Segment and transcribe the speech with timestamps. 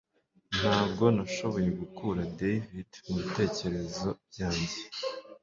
[0.57, 4.77] Ntabwo nashoboye gukura David mubitekerezo byanjye